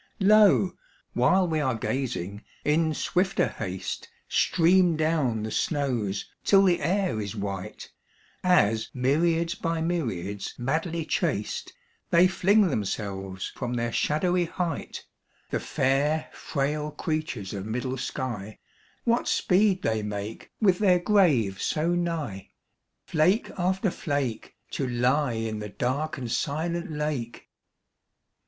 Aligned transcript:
Lo! 0.19 0.71
while 1.13 1.47
we 1.47 1.59
are 1.59 1.75
gazing, 1.75 2.43
in 2.65 2.89
swiften* 2.91 3.53
haste 3.57 4.09
Stream 4.27 4.97
down 4.97 5.43
the 5.43 5.51
snows, 5.51 6.25
till 6.43 6.63
tlu^ 6.63 6.79
air 6.81 7.21
is 7.21 7.35
white. 7.35 7.91
As, 8.43 8.89
myriads 8.95 9.53
by 9.53 9.79
myriads 9.79 10.55
madl}' 10.57 11.07
chased, 11.07 11.73
They 12.09 12.27
fling 12.27 12.69
themselves 12.69 13.51
from 13.55 13.75
WuAv 13.75 13.93
shadowy 13.93 14.47
iKMirht 14.47 14.55
28 14.55 14.57
THE 14.57 14.89
SN"OW 14.89 14.89
SHOWER. 14.89 15.47
The 15.51 15.59
fair, 15.59 16.29
frail 16.33 16.89
creatures 16.89 17.53
of 17.53 17.67
middle 17.67 17.97
sky. 17.97 18.57
What 19.03 19.27
speed 19.27 19.83
they 19.83 20.01
make, 20.01 20.49
with 20.59 20.79
their 20.79 20.97
grave 20.97 21.61
so 21.61 21.93
nigh; 21.93 22.49
Flake 23.05 23.51
after 23.55 23.91
flake, 23.91 24.55
To 24.71 24.87
lie 24.87 25.33
in 25.33 25.59
the 25.59 25.69
dark 25.69 26.17
and 26.17 26.31
silent 26.31 26.89
lake 26.91 27.49